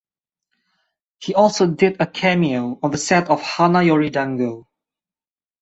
[1.19, 4.67] He also did a cameo on the set of "Hana Yori Dango".